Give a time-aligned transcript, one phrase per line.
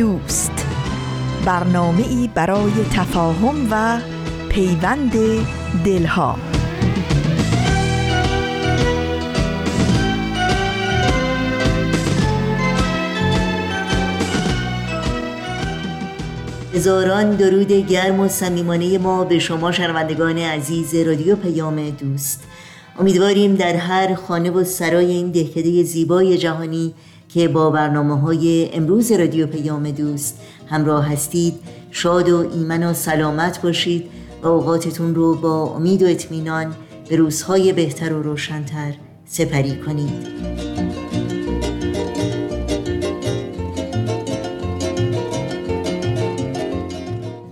[0.00, 0.66] دوست.
[1.44, 4.00] برنامه ای برای تفاهم و
[4.48, 5.12] پیوند
[5.84, 6.36] دلها.
[16.74, 22.42] هزاران درود گرم و صمیمانه ما به شما شنوندگان عزیز رادیو پیام دوست.
[22.98, 26.94] امیدواریم در هر خانه و سرای این دهکده زیبای جهانی
[27.34, 31.54] که با برنامه های امروز رادیو پیام دوست همراه هستید.
[31.90, 34.04] شاد و ایمن و سلامت باشید
[34.42, 36.74] و اوقاتتون رو با امید و اطمینان
[37.08, 38.94] به روزهای بهتر و روشنتر
[39.26, 40.26] سپری کنید.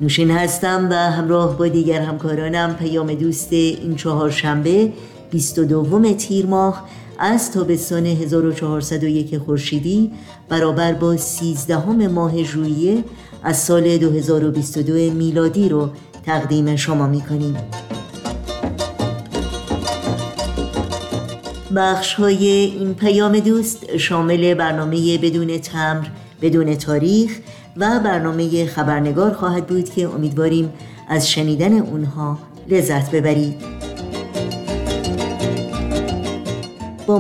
[0.01, 4.93] نوشین هستم و همراه با دیگر همکارانم پیام دوست این چهار شنبه
[5.31, 6.89] 22 تیر ماه
[7.19, 10.13] از تابستان 1401 خورشیدی
[10.49, 13.05] برابر با 13 ماه ژوئیه
[13.43, 15.91] از سال 2022 میلادی رو
[16.27, 17.57] تقدیم شما می کنیم.
[21.77, 26.07] بخش های این پیام دوست شامل برنامه بدون تمر
[26.43, 27.39] بدون تاریخ
[27.77, 30.73] و برنامه خبرنگار خواهد بود که امیدواریم
[31.09, 32.39] از شنیدن اونها
[32.69, 33.78] لذت ببرید.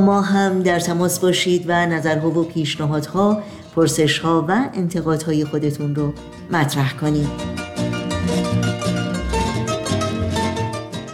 [0.08, 3.42] ما هم در تماس باشید و نظرها و پیشنهادها
[3.76, 6.12] پرسشها و انتقادهای خودتون رو
[6.50, 7.28] مطرح کنید.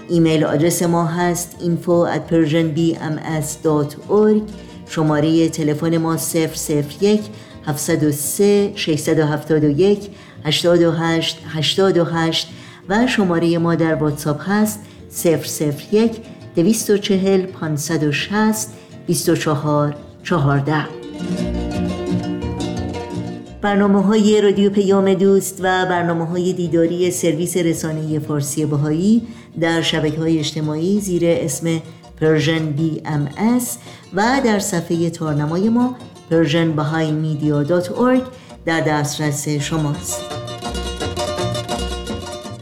[0.08, 4.42] ایمیل آدرس ما هست info at persianbms.org
[4.88, 7.20] شماره تلفن ما 001
[7.66, 10.10] 703 671
[10.44, 12.48] 828 828
[12.88, 14.80] و شماره ما در واتساپ هست
[15.90, 16.16] 001
[16.56, 20.74] 240 560 24 14
[23.62, 29.22] برنامه های رادیو پیام دوست و برنامه های دیداری سرویس رسانه فارسی بهایی
[29.60, 31.82] در شبکه های اجتماعی زیر اسم
[32.20, 33.28] Persian BM
[34.14, 35.96] و در صفحه تارنمای ما
[36.30, 38.22] persianbahaimedia.org
[38.66, 40.20] در دسترس شماست.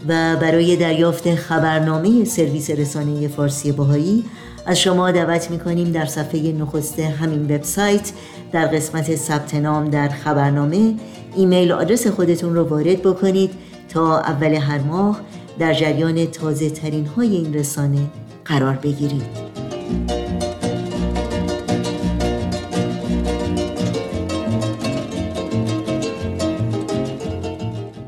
[0.09, 4.25] و برای دریافت خبرنامه سرویس رسانه فارسی باهایی
[4.67, 8.13] از شما دعوت می‌کنیم در صفحه نخست همین وبسایت
[8.53, 10.95] در قسمت ثبت نام در خبرنامه.
[11.37, 13.51] ایمیل آدرس خودتون رو وارد بکنید
[13.89, 15.21] تا اول هر ماه
[15.59, 17.99] در جریان تازه ترین های این رسانه
[18.45, 19.23] قرار بگیرید.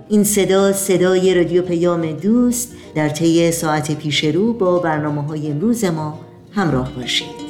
[0.09, 5.85] این صدا صدای رادیو پیام دوست در طی ساعت پیش رو با برنامه های امروز
[5.85, 6.21] ما
[6.55, 7.45] همراه باشید.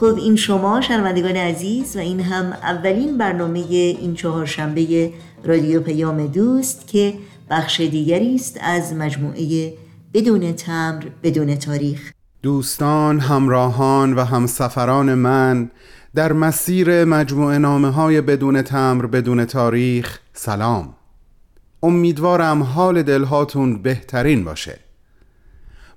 [0.00, 5.12] خب این شما شنوندگان عزیز و این هم اولین برنامه این چهارشنبه
[5.44, 7.14] رادیو پیام دوست که
[7.50, 9.74] بخش دیگری است از مجموعه
[10.14, 12.12] بدون تمر بدون تاریخ.
[12.42, 15.70] دوستان، همراهان و همسفران من
[16.14, 20.94] در مسیر مجموعه نامه های بدون تمر بدون تاریخ سلام.
[21.82, 24.80] امیدوارم حال دلهاتون بهترین باشه.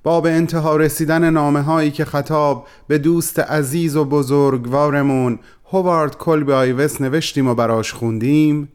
[0.04, 5.40] با به انتها رسیدن نامه هایی که خطاب به دوست عزیز و بزرگوارمون
[5.72, 8.70] هوارد کلبی آیوس نوشتیم و براش خوندیم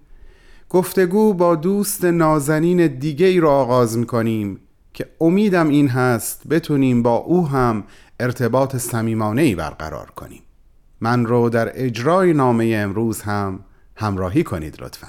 [0.68, 4.60] گفتگو با دوست نازنین دیگه ای را آغاز می‌کنیم
[4.94, 7.84] که امیدم این هست بتونیم با او هم
[8.20, 10.42] ارتباط صمیمانه ای برقرار کنیم.
[11.00, 13.60] من رو در اجرای نامه امروز هم
[13.96, 15.08] همراهی کنید لطفا.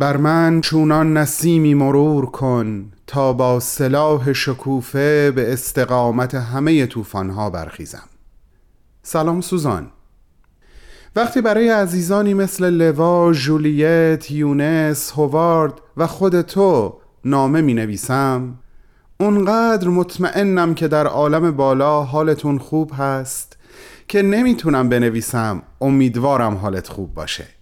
[0.00, 8.08] بر من چونان نسیمی مرور کن تا با سلاح شکوفه به استقامت همه طوفانها برخیزم.
[9.02, 9.90] سلام سوزان.
[11.16, 18.58] وقتی برای عزیزانی مثل لوا، جولیت، یونس، هوارد و خود تو نامه می نویسم
[19.20, 23.56] اونقدر مطمئنم که در عالم بالا حالتون خوب هست
[24.08, 27.59] که نمی‌تونم بنویسم امیدوارم حالت خوب باشه.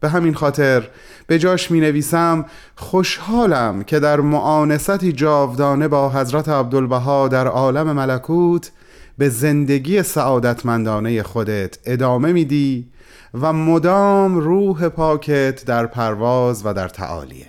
[0.00, 0.88] به همین خاطر
[1.26, 2.44] به جاش می نویسم
[2.76, 8.70] خوشحالم که در معانستی جاودانه با حضرت عبدالبها در عالم ملکوت
[9.18, 12.90] به زندگی سعادتمندانه خودت ادامه میدی
[13.34, 17.46] و مدام روح پاکت در پرواز و در تعالیه.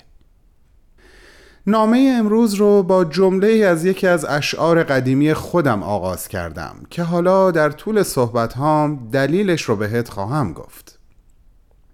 [1.67, 7.51] نامه امروز رو با جمله از یکی از اشعار قدیمی خودم آغاز کردم که حالا
[7.51, 10.96] در طول صحبت هام دلیلش رو بهت خواهم گفت.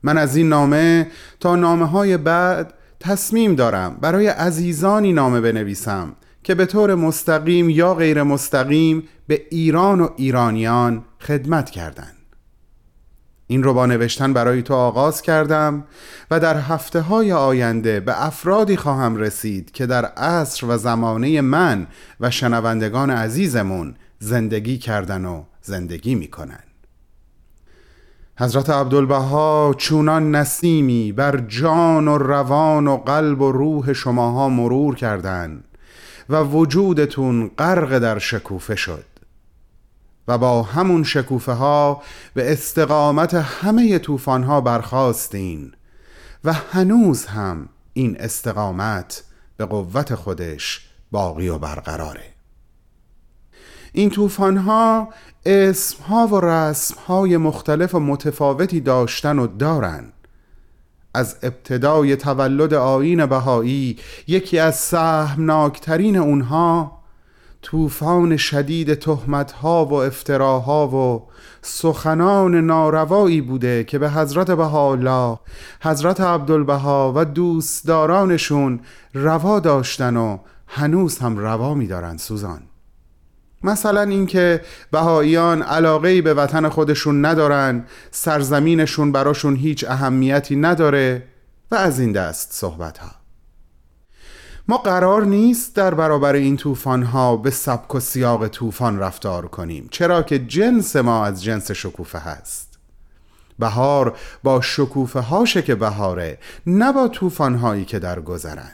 [0.03, 1.07] من از این نامه
[1.39, 7.93] تا نامه های بعد تصمیم دارم برای عزیزانی نامه بنویسم که به طور مستقیم یا
[7.93, 12.17] غیر مستقیم به ایران و ایرانیان خدمت کردند.
[13.47, 15.83] این رو با نوشتن برای تو آغاز کردم
[16.31, 21.87] و در هفته های آینده به افرادی خواهم رسید که در عصر و زمانه من
[22.19, 26.63] و شنوندگان عزیزمون زندگی کردن و زندگی می‌کنن
[28.39, 35.63] حضرت عبدالبها چونان نسیمی بر جان و روان و قلب و روح شماها مرور کردند
[36.29, 39.05] و وجودتون غرق در شکوفه شد
[40.27, 42.01] و با همون شکوفه ها
[42.33, 45.71] به استقامت همه طوفان ها برخواستین
[46.43, 49.23] و هنوز هم این استقامت
[49.57, 52.33] به قوت خودش باقی و برقراره.
[53.93, 55.09] این طوفان ها
[55.45, 60.13] اسم ها و رسم های مختلف و متفاوتی داشتن و دارن.
[61.13, 63.97] از ابتدای تولد آین بهایی
[64.27, 67.03] یکی از سهمناکترین اونها
[67.61, 71.27] طوفان شدید تهمتها و افتراها و
[71.61, 75.39] سخنان ناروایی بوده که به حضرت بهاءالله
[75.81, 78.79] حضرت عبدالبها و دوستدارانشون
[79.13, 80.37] روا داشتن و
[80.67, 82.61] هنوز هم روا میدارن سوزان.
[83.63, 84.61] مثلا اینکه
[84.91, 91.23] بهاییان علاقه به وطن خودشون ندارن سرزمینشون براشون هیچ اهمیتی نداره
[91.71, 93.11] و از این دست صحبت ها
[94.67, 99.87] ما قرار نیست در برابر این طوفان ها به سبک و سیاق طوفان رفتار کنیم
[99.91, 102.79] چرا که جنس ما از جنس شکوفه هست.
[103.59, 108.73] بهار با شکوفه هاشه که بهاره نه با طوفان هایی که در گذرن.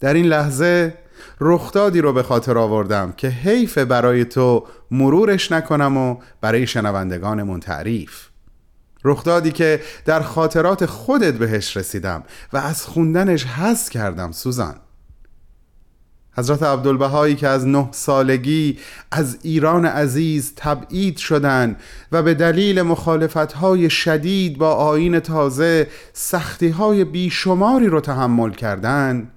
[0.00, 0.94] در این لحظه
[1.40, 8.28] رخدادی رو به خاطر آوردم که حیف برای تو مرورش نکنم و برای شنوندگانمون تعریف.
[9.04, 12.22] رخدادی که در خاطرات خودت بهش رسیدم
[12.52, 14.74] و از خوندنش حس کردم سوزان.
[16.36, 18.78] حضرت عبدالبهایی که از نه سالگی
[19.10, 21.80] از ایران عزیز تبعید شدند
[22.12, 29.32] و به دلیل مخالفتهای شدید با آین تازه سختیهای بیشماری رو تحمل کردند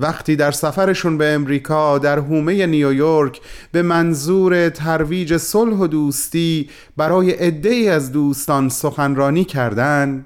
[0.00, 3.40] وقتی در سفرشون به امریکا در حومه نیویورک
[3.72, 10.24] به منظور ترویج صلح و دوستی برای عدهای از دوستان سخنرانی کردند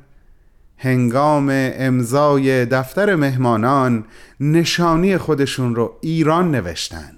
[0.77, 4.05] هنگام امضای دفتر مهمانان
[4.41, 7.13] نشانی خودشون رو ایران نوشتن.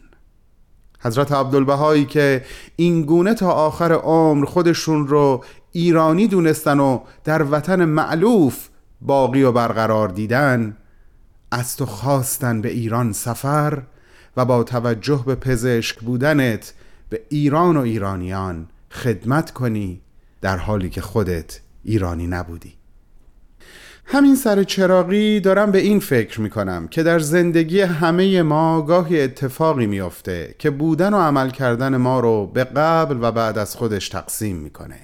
[1.01, 2.45] حضرت عبدالبهایی که
[2.77, 8.69] این گونه تا آخر عمر خودشون رو ایرانی دونستن و در وطن معلوف
[9.01, 10.77] باقی و برقرار دیدن
[11.51, 13.83] از تو خواستن به ایران سفر
[14.37, 16.73] و با توجه به پزشک بودنت
[17.09, 20.01] به ایران و ایرانیان خدمت کنی
[20.41, 22.75] در حالی که خودت ایرانی نبودی.
[24.05, 29.21] همین سر چراقی دارم به این فکر می کنم که در زندگی همه ما گاهی
[29.21, 34.09] اتفاقی میافته که بودن و عمل کردن ما رو به قبل و بعد از خودش
[34.09, 35.01] تقسیم می‌کنه.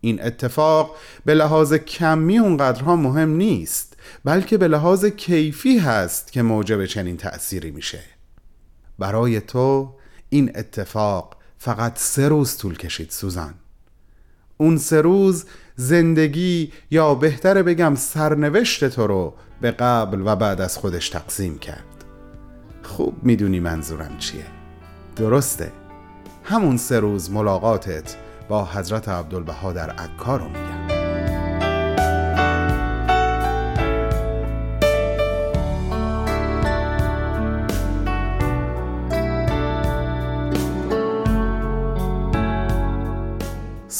[0.00, 3.91] این اتفاق به لحاظ کمی اونقدرها مهم نیست.
[4.24, 8.00] بلکه به لحاظ کیفی هست که موجب چنین تأثیری میشه.
[8.98, 9.94] برای تو
[10.28, 13.54] این اتفاق فقط سه روز طول کشید سوزان.
[14.56, 15.44] اون سه روز
[15.76, 22.04] زندگی یا بهتر بگم سرنوشت تو رو به قبل و بعد از خودش تقسیم کرد.
[22.82, 24.46] خوب می‌دونی منظورم چیه.
[25.16, 25.72] درسته.
[26.44, 28.16] همون سه روز ملاقاتت
[28.48, 30.81] با حضرت عبدالبها در عکا رو میگم.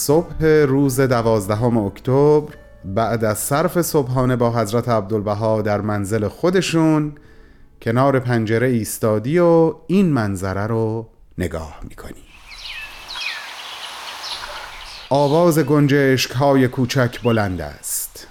[0.02, 2.54] صبح روز دوازدهم اکتبر
[2.84, 7.12] بعد از صرف صبحانه با حضرت عبدالبها در منزل خودشون
[7.82, 11.06] کنار پنجره ایستادی و این منظره رو
[11.38, 12.22] نگاه می‌کنی.
[15.10, 18.26] آواز گنجشک های کوچک بلند است.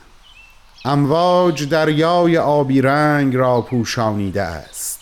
[0.86, 5.00] امواج دریای آبی رنگ را پوشانیده است.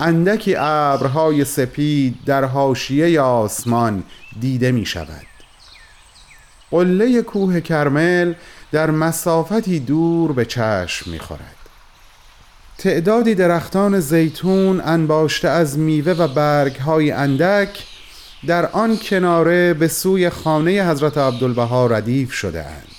[0.00, 4.02] اندکی ابرهای سپید در حاشیه آسمان
[4.40, 5.35] دیده می شود
[6.76, 8.34] قله کوه کرمل
[8.72, 11.56] در مسافتی دور به چشم می خورد
[12.78, 17.84] تعدادی درختان زیتون انباشته از میوه و برگ های اندک
[18.46, 22.96] در آن کناره به سوی خانه حضرت عبدالبها ردیف شده اند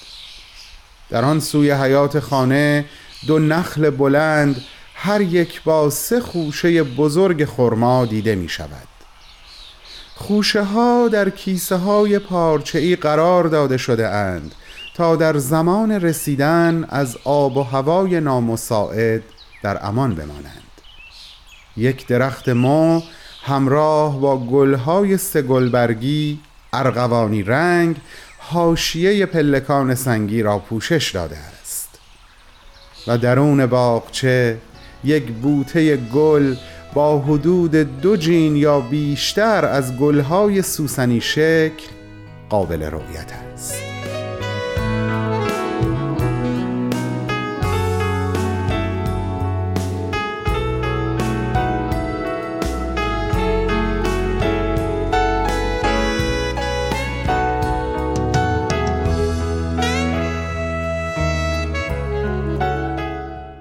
[1.10, 2.86] در آن سوی حیات خانه
[3.28, 4.62] دو نخل بلند
[4.96, 8.97] هر یک با سه خوشه بزرگ خرما دیده می شود
[10.18, 14.56] خوشه ها در کیسه های پارچه قرار داده شده اند
[14.96, 19.24] تا در زمان رسیدن از آب و هوای نامساعد
[19.64, 20.64] در امان بمانند.
[21.78, 23.04] یک درخت ما
[23.44, 26.40] همراه با گلهای سگلبرگی
[26.74, 27.96] ارغوانی رنگ
[28.38, 32.00] حاشیه پلکان سنگی را پوشش داده است.
[33.08, 34.58] و درون باغچه
[35.04, 36.56] یک بوته گل
[36.98, 41.84] با حدود دو جین یا بیشتر از گلهای سوسنی شکل
[42.50, 43.47] قابل رؤیت است.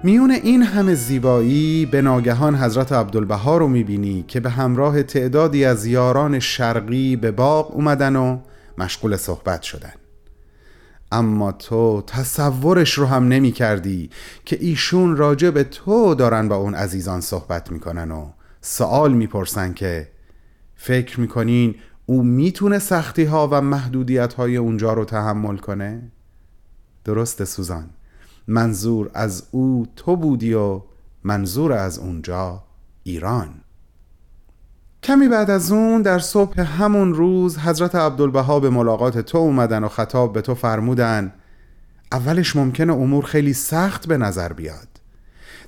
[0.07, 5.85] میون این همه زیبایی به ناگهان حضرت عبدالبها رو می‌بینی که به همراه تعدادی از
[5.85, 8.39] یاران شرقی به باغ اومدن و
[8.77, 9.93] مشغول صحبت شدن
[11.11, 14.09] اما تو تصورش رو هم نمی کردی
[14.45, 18.29] که ایشون راجع به تو دارن با اون عزیزان صحبت می‌کنن و
[18.61, 20.07] سوال می‌پرسن که
[20.75, 26.11] فکر می‌کنین او می‌تونه سختی ها و محدودیت های اونجا رو تحمل کنه؟
[27.05, 27.89] درسته سوزان
[28.47, 30.81] منظور از او تو بودی و
[31.23, 32.63] منظور از اونجا
[33.03, 33.49] ایران.
[35.03, 39.87] کمی بعد از اون در صبح همون روز حضرت عبدالبها به ملاقات تو اومدن و
[39.87, 41.33] خطاب به تو فرمودن
[42.11, 44.87] اولش ممکنه امور خیلی سخت به نظر بیاد.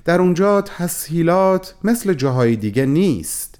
[0.04, 3.58] در اونجا تسهیلات مثل جاهای دیگه نیست.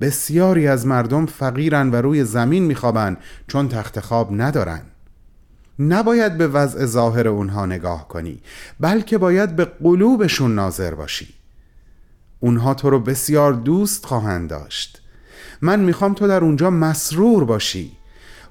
[0.00, 3.16] بسیاری از مردم فقیرن و روی زمین میخوابن
[3.46, 4.82] چون تخت خواب ندارن.
[5.78, 8.38] نباید به وضع ظاهر اونها نگاه کنی
[8.80, 11.28] بلکه باید به قلوبشون ناظر باشی.
[12.40, 15.02] اونها تو رو بسیار دوست خواهند داشت.
[15.62, 17.92] من می‌خوام تو در اونجا مسرور باشی.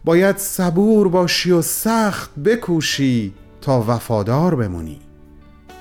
[0.05, 4.99] باید صبور باشی و سخت بکوشی تا وفادار بمونی.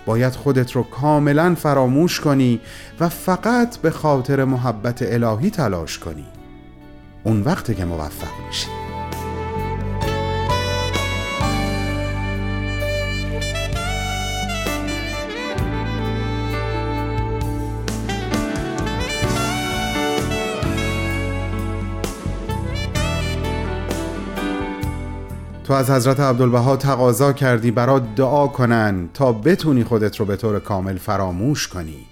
[0.06, 2.60] باید خودت رو کاملا فراموش کنی
[3.00, 6.26] و فقط به خاطر محبت الهی تلاش کنی.
[7.24, 8.89] اون وقت که موفق میشی.
[25.70, 30.60] تو از حضرت عبدالبها تقاضا کردی برات دعا کنن تا بتونی خودت رو به طور
[30.60, 32.06] کامل فراموش کنی.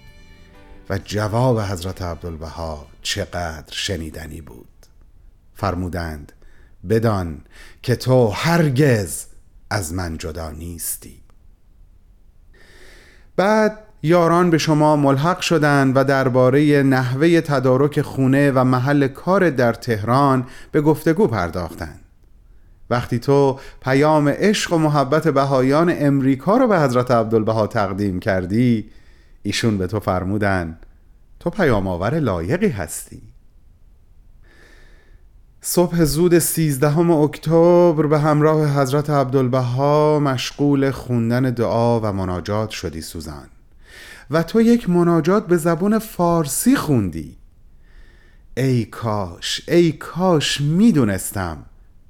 [0.91, 4.69] و جواب حضرت عبدالبها چقدر شنیدنی بود.
[5.55, 6.33] فرمودند
[6.89, 7.41] بدان
[7.83, 9.27] که تو هرگز
[9.71, 11.21] از من جدا نیستی.
[13.37, 19.73] بعد یاران به شما ملحق شدند و درباره نحوه تدارک خونه و محل کار در
[19.73, 22.08] تهران به گفتگو پرداختند.
[22.91, 28.91] وقتی تو پیام عشق و محبت بهایان امریکا رو به حضرت عبدالبها تقدیم کردی
[29.43, 30.79] ایشون به تو فرمودن
[31.41, 33.23] تو پیام آور لایقی هستی.
[35.61, 43.49] صبح زود سیزدهم اکتبر به همراه حضرت عبدالبها مشغول خوندن دعا و مناجات شدی سوزان.
[44.31, 47.37] و تو یک مناجات به زبون فارسی خوندی.
[48.57, 51.59] ای کاش ای کاش می‌دونستم.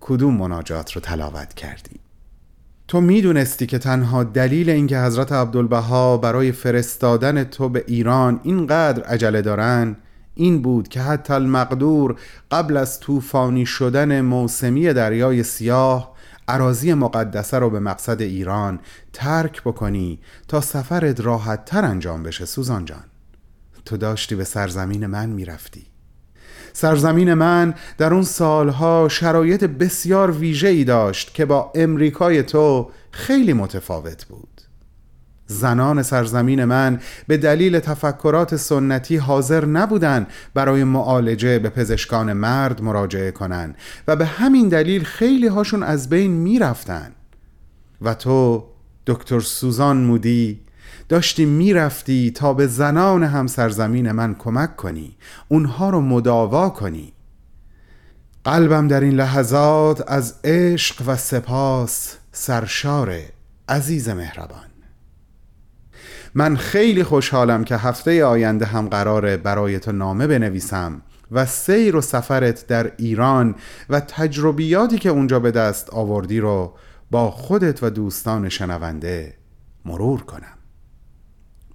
[0.08, 2.00] کدوم مناجات رو تلاوت کردی؟
[2.88, 9.42] تو می‌دونستی که تنها دلیل اینکه حضرت عبدالبها برای فرستادن تو به ایران اینقدر عجله
[9.42, 9.96] دارن
[10.34, 12.16] این بود که حتی المقدور
[12.50, 16.14] قبل از طوفانی شدن موسمی دریای سیاه
[16.48, 18.80] عراضی مقدسه رو به مقصد ایران
[19.12, 23.04] ترک بکنی تا سفرت راحت تر انجام بشه سوزان جان.
[23.84, 25.86] تو داشتی به سرزمین من می‌رفتی.
[26.80, 34.24] سرزمین من در اون سالها شرایط بسیار ویژه‌ای داشت که با امریکای تو خیلی متفاوت
[34.24, 34.60] بود.
[35.46, 43.30] زنان سرزمین من به دلیل تفکرات سنتی حاضر نبودند برای معالجه به پزشکان مرد مراجعه
[43.30, 43.74] کنند
[44.08, 47.12] و به همین دلیل خیلی هاشون از بین می‌رفتن.
[48.02, 48.64] و تو
[49.06, 50.60] دکتر سوزان مودی
[51.08, 55.16] داشتی می‌رفتی تا به زنان هم سرزمین من کمک کنی
[55.48, 57.12] اونها رو مداوا کنی.
[58.44, 63.14] قلبم در این لحظات از عشق و سپاس سرشار
[63.68, 64.68] عزیز مهربان.
[66.34, 72.00] من خیلی خوشحالم که هفته آینده هم قراره برای تو نامه بنویسم و سیر و
[72.00, 73.54] سفرت در ایران
[73.90, 76.74] و تجربیاتی که اونجا به دست آوردی رو
[77.10, 79.34] با خودت و دوستان شنونده
[79.84, 80.57] مرور کنم.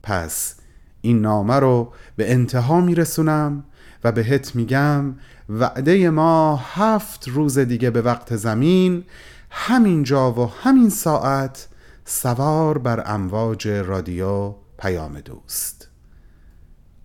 [0.04, 0.56] پس
[1.02, 3.64] این نامه رو به انتها میرسونم
[4.04, 5.16] و بهت میگم
[5.50, 9.04] وعده ما هفت روز دیگه به وقت زمین
[9.50, 11.68] همین جا و همین ساعت
[12.06, 15.88] سوار بر امواج رادیو پیام دوست.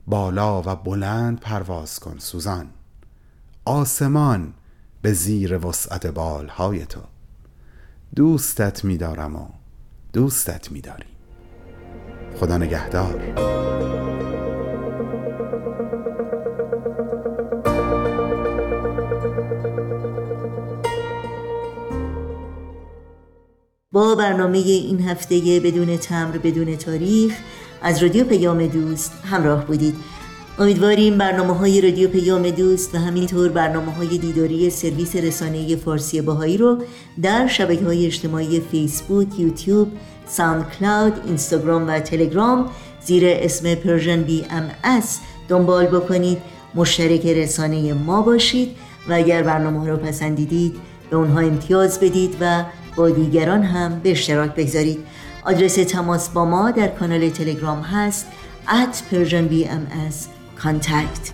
[0.07, 2.71] بالا و بلند پرواز کن سوزان.
[3.65, 4.55] آسمان
[5.03, 7.01] به زیر وسعت بالهای تو.
[8.17, 9.49] دوستت میدارم و
[10.13, 11.18] دوستت میداریم
[12.41, 13.21] خدا نگهدار.
[23.93, 27.33] با برنامه این هفته بدون تمر بدون تاریخ
[27.83, 29.95] از رادیو پیام دوست همراه بودید.
[30.59, 36.57] امیدواریم برنامه های رادیو پیام دوست و همینطور برنامه های دیداری سرویس رسانه فارسی بهایی
[36.57, 36.83] رو
[37.23, 39.89] در شبکه های اجتماعی فیسبوک، یوتیوب،
[40.29, 42.71] ساوند کلاود، اینستاگرام و تلگرام.
[43.05, 45.19] زیر اسم Persian BMS
[45.49, 46.39] دنبال بکنید.
[46.75, 48.77] مشترک رسانه ما باشید
[49.09, 50.77] و اگر برنامه رو پسندیدید
[51.11, 52.65] به اونها امتیاز بدید و
[52.97, 54.99] با دیگران هم به اشتراک بگذارید.
[55.45, 58.27] آدرس تماس با ما در کانال تلگرام هست
[58.67, 60.17] at persianbms
[60.65, 61.33] contact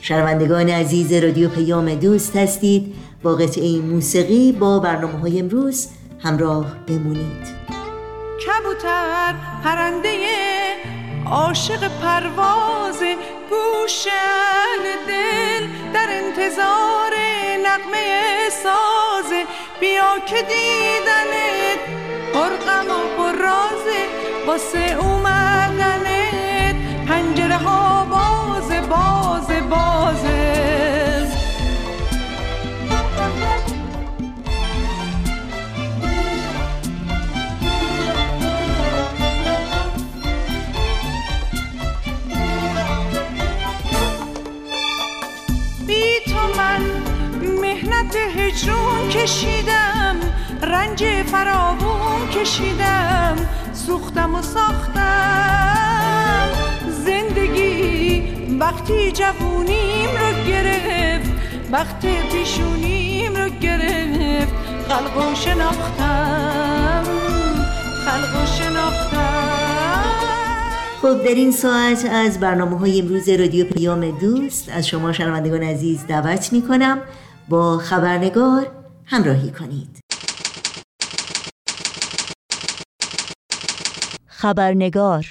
[0.00, 2.94] شنوندگان عزیز رادیو پیام دوست هستید.
[3.22, 5.88] با قطعه موسیقی با برنامه های امروز
[6.22, 7.46] همراه بمونید.
[8.46, 10.18] کبوتر پرنده
[11.26, 13.02] عاشق پرواز
[13.50, 17.12] گوشن دل در انتظار
[17.66, 19.32] نقمه ساز.
[19.80, 21.80] بیا که دیدنت
[22.34, 24.06] پرغم و پررازه
[24.46, 25.49] واسه اومدنت
[48.16, 50.16] هجرون کشیدم
[50.62, 53.36] رنج فراوون کشیدم
[53.72, 56.48] سوختم و ساختم.
[57.04, 58.22] زندگی
[58.60, 61.30] وقتی جوونیم رو گرفت
[61.72, 64.52] وقت پیشونیم رو گرفت
[64.88, 67.04] خلق و شناختم
[68.04, 69.60] خلق و شناختم.
[71.02, 76.06] خب در این ساعت از برنامه های امروز رادیو پیام دوست از شما شنوندگان عزیز
[76.06, 76.98] دعوت می کنم
[77.50, 78.66] با خبرنگار
[79.04, 80.00] همراهی کنید.
[84.26, 85.26] خبرنگار.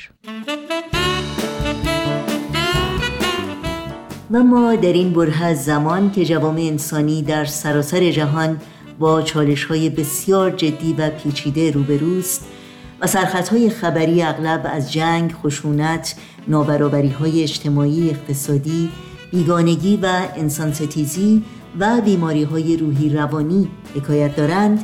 [4.32, 8.62] و ما در این بره از زمان که جوامع انسانی در سراسر جهان
[9.00, 12.46] با چالش های بسیار جدی و پیچیده روبروست
[13.02, 16.16] و سرخط های خبری اغلب از جنگ، خشونت،
[16.48, 18.92] نابرابری های اجتماعی، اقتصادی،
[19.32, 21.44] بیگانگی و انسان ستیزی
[21.80, 23.68] و بیماری های روحی روانی.
[23.96, 24.84] حکایت دارند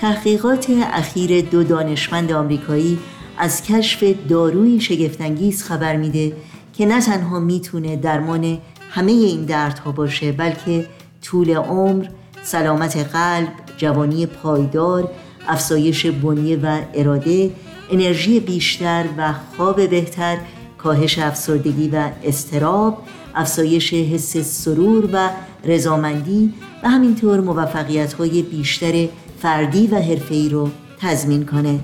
[0.00, 2.98] تحقیقات اخیر دو دانشمند آمریکایی
[3.38, 6.32] از کشف داروی شگفتانگیز خبر میده
[6.72, 8.58] که نه تنها می‌تونه درمان
[8.90, 10.86] همه این دردها باشه بلکه
[11.22, 12.06] طول عمر،
[12.42, 15.10] سلامت قلب، جوانی پایدار،
[15.48, 17.50] افزایش بنیه و اراده،
[17.90, 20.38] انرژی بیشتر و خواب بهتر،
[20.78, 23.02] کاهش افسردگی و استراب،
[23.34, 25.28] افزایش حس سرور و
[25.64, 29.08] رضامندی و همینطور موفقیت های بیشتر
[29.42, 30.70] فردی و حرفه‌ای رو
[31.00, 31.80] تضمین کنه.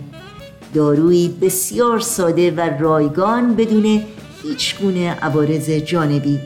[0.75, 4.03] دارویی بسیار ساده و رایگان بدون
[4.43, 6.39] هیچ گونه عوارض جانبی.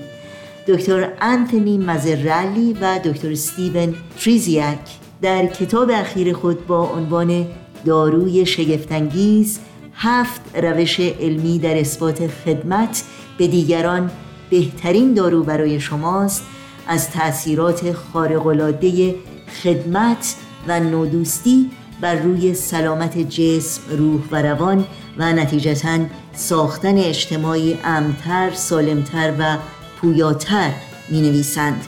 [0.69, 4.79] دکتر انتونی مزرالی و دکتر استیون تریزیاک
[5.23, 7.47] در کتاب اخیر خود با عنوان
[7.85, 9.59] داروی شگفتانگیز
[9.95, 13.03] هفت روش علمی در اثبات خدمت
[13.39, 14.11] به دیگران
[14.51, 16.45] بهترین دارو برای شماست
[16.87, 19.15] از تأثیرات خارق‌العاده
[19.63, 20.35] خدمت
[20.69, 24.87] و نودوستی بر روی سلامت جسم، روح و روان
[25.19, 25.99] و نتیجتا
[26.35, 29.57] ساختن اجتماعی امتر، سالمتر و
[30.01, 30.71] پویاتر
[31.09, 31.85] می نویسند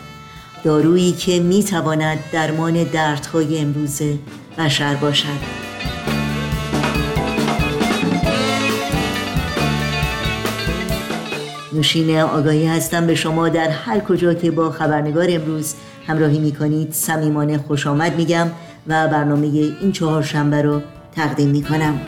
[0.65, 4.03] دارویی که می تواند درمان دردهای امروز
[4.59, 5.64] بشر باشد.
[11.75, 15.75] نوشین آگاهی هستم به شما در هر کجا که با خبرنگار امروز
[16.07, 18.47] همراهی می کنید سمیمانه خوش آمد میگم
[18.87, 19.47] و برنامه
[19.81, 20.81] این چهار شنبه رو
[21.17, 22.01] تقدیم می کنم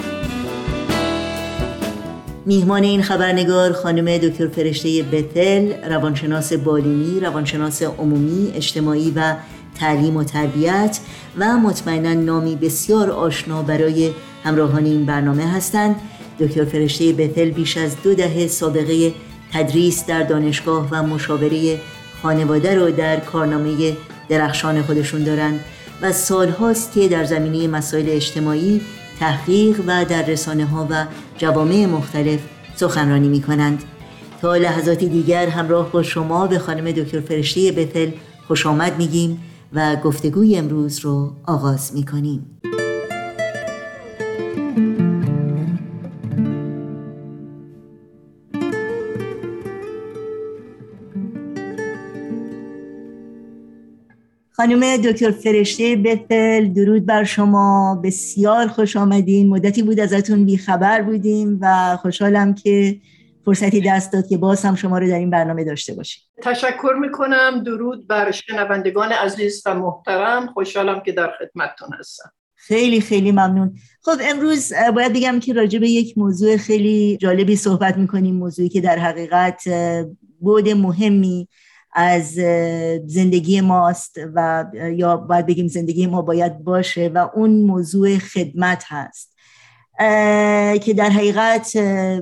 [2.46, 9.34] میهمان این خبرنگار خانم دکتر فرشته بتل روانشناس بالینی روانشناس عمومی اجتماعی و
[9.78, 10.98] تعلیم و تربیت
[11.38, 14.10] و مطمئنا نامی بسیار آشنا برای
[14.44, 15.96] همراهان این برنامه هستند.
[16.40, 19.12] دکتر فرشته بتل بیش از دو دهه سابقه
[19.52, 21.80] تدریس در دانشگاه و مشاوره
[22.22, 23.96] خانواده رو در کارنامه
[24.28, 25.60] درخشان خودشون دارند
[26.02, 28.80] و سالهاست که در زمینه مسائل اجتماعی
[29.20, 31.06] تحقیق و در رسانه ها و
[31.38, 32.40] جوامع مختلف
[32.76, 33.82] سخنرانی می کنند
[34.40, 38.10] تا لحظات دیگر همراه با شما به خانم دکتر فرشته بتل
[38.46, 42.55] خوش آمد میگیم و گفتگوی امروز رو آغاز می کنیم.
[54.56, 58.00] خانم دکتر فرشته بتل درود بر شما.
[58.04, 59.48] بسیار خوش آمدین.
[59.48, 63.00] مدتی بود ازتون بیخبر بودیم و خوشحالم که
[63.44, 66.22] فرصتی دست داد که باز هم شما رو در این برنامه داشته باشیم.
[66.42, 67.62] تشکر می‌کنم.
[67.66, 70.46] درود بر شنوندگان عزیز و محترم.
[70.46, 72.32] خوشحالم که در خدمتتون هستم.
[72.54, 73.74] خیلی خیلی ممنون.
[74.02, 78.34] خب امروز باید بگم که راجع به یک موضوع خیلی جالبی صحبت می‌کنیم.
[78.34, 79.62] موضوعی که در حقیقت
[80.40, 81.48] بود مهمی
[81.98, 82.32] از
[83.06, 89.36] زندگی ماست و یا باید بگیم زندگی ما باید باشه و اون موضوع خدمت هست.
[90.82, 91.76] که در حقیقت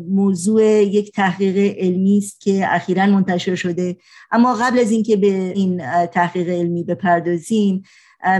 [0.08, 3.96] موضوع یک تحقیق علمی است که اخیرا منتشر شده.
[4.30, 7.82] اما قبل از اینکه به این تحقیق علمی بپردازیم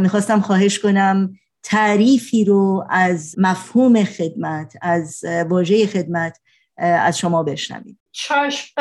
[0.01, 6.38] می‌خواستم خواهش کنم تعریفی رو از مفهوم خدمت از واژه خدمت
[6.77, 7.99] از شما بشنویم.
[8.16, 8.72] چشم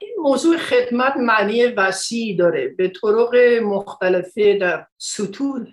[0.00, 2.68] این موضوع خدمت معنی وسیعی داره.
[2.68, 5.66] به طرق مختلفه در سطوح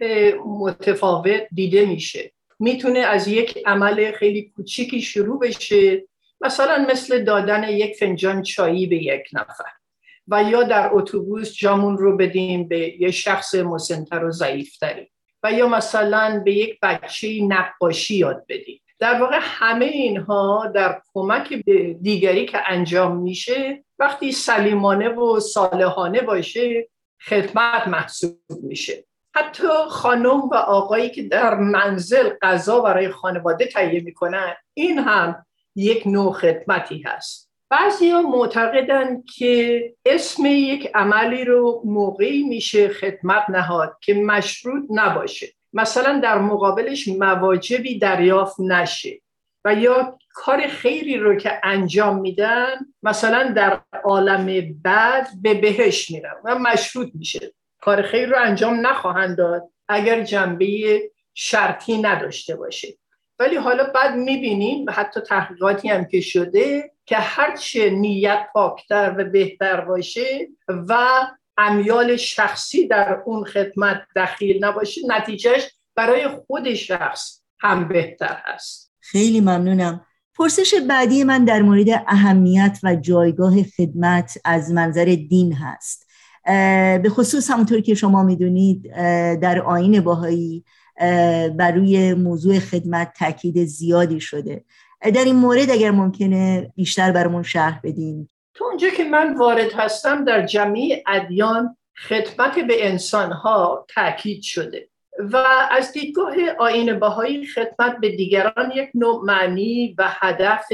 [0.46, 2.32] متفاوت دیده میشه.
[2.60, 6.04] می‌تونه از یک عمل خیلی کوچیکی شروع بشه.
[6.42, 9.72] مثلا مثل دادن یک فنجان چایی به یک نفر.
[10.28, 15.12] و یا در اتوبوس جامون رو بدیم به یک شخص مسنتر و ضعیفتری.
[15.44, 18.82] و یا مثلا به یک بچه نقاشی یاد بدیم.
[19.00, 26.22] در واقع همه اینها در کمک به دیگری که انجام میشه وقتی سلیمانه و صالحانه
[26.22, 26.90] باشه
[27.22, 29.06] خدمت محسوب میشه.
[29.36, 36.08] حتی خانم و آقایی که در منزل غذا برای خانواده تهیه می‌کنن این هم یک
[36.08, 37.52] نوع خدمتی هست.
[37.70, 45.48] بعضی ها معتقدن که اسم یک عملی رو موقعی میشه خدمت نهاد که مشروط نباشه.
[45.78, 49.22] مثلا در مقابلش مواجبی دریافت نشه
[49.66, 56.36] و یا کار خیری رو که انجام میدن مثلا در عالم بعد به بهش میرن
[56.44, 57.54] و مشروط میشه.
[57.82, 61.02] کار خیر رو انجام نخواهند داد اگر جنبه
[61.34, 62.88] شرطی نداشته باشه.
[63.40, 69.82] ولی حالا بعد می‌بینیم حتی تحقیقاتی هم که شده که هرچه نیت پاکتر و بهتر
[69.82, 70.98] باشه و
[71.58, 78.94] امیال شخصی در اون خدمت دخیل نباشه نتیجهش برای خود شخص هم بهتر هست.
[79.00, 80.06] خیلی ممنونم.
[80.36, 86.08] پرسش بعدی من در مورد اهمیت و جایگاه خدمت از منظر دین هست.
[87.04, 88.92] به خصوص همونطور که شما می‌دونید
[89.40, 90.64] در آین باهایی
[91.58, 94.66] بر روی موضوع خدمت تاکید زیادی شده.
[95.02, 98.30] در این مورد اگر ممکنه بیشتر برامون شرح بدین.
[98.58, 104.90] تو اونجا که من وارد هستم در جمعی ادیان خدمت به انسانها تاکید شده
[105.20, 105.38] و
[105.72, 110.68] از دیدگاه آین بهایی خدمت به دیگران یک نوع معنی و هدف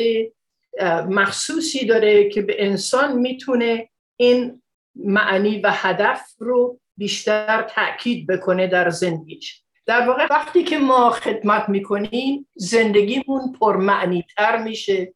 [1.10, 4.62] مخصوصی داره که به انسان می‌تونه این
[4.96, 9.64] معنی و هدف رو بیشتر تاکید بکنه در زندگیش.
[9.86, 15.14] در واقع وقتی که ما خدمت می‌کنیم زندگیمون پرمعنی تر میشه.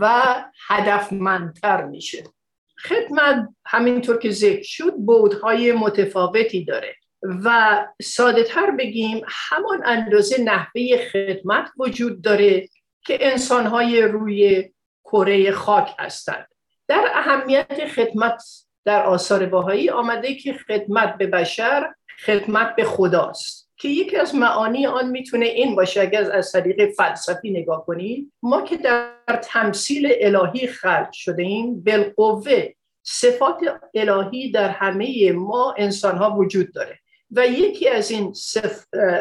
[0.00, 0.34] و
[0.68, 2.24] هدفمندتر میشه.
[2.78, 6.94] خدمت همینطور که ذکر شد بودهای متفاوتی داره
[7.44, 12.68] و ساده تر بگیم همان اندازه نحوه خدمت وجود داره
[13.04, 14.70] که انسانهای روی
[15.04, 16.48] کره خاک هستند.
[16.88, 18.42] در اهمیت خدمت
[18.84, 23.65] در آثار باهایی آمده که خدمت به بشر خدمت به خداست.
[23.78, 28.62] که یکی از معانی آن می‌تونه این باشه اگر از طریق فلسفی نگاه کنید ما
[28.62, 33.56] که در تمثیل الهی خلق شده ایم بالقوه صفات
[33.94, 36.98] الهی در همه ما انسان ها وجود داره
[37.30, 38.32] و یکی از این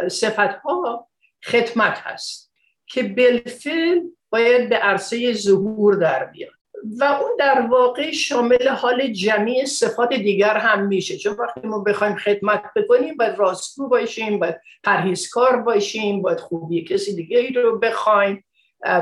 [0.09, 1.07] صفت ها
[1.43, 2.51] خدمت هست
[2.87, 6.54] که بالفعل باید به عرصه ظهور در بیاد.
[6.99, 11.17] و اون در واقع شامل حال جمعی صفات دیگر هم میشه.
[11.17, 17.15] چون وقتی ما بخوایم خدمت بکنیم باید راستگو باشیم باید پرهیزکار باشیم باید خوبی کسی
[17.15, 18.43] دیگه ای رو بخوایم.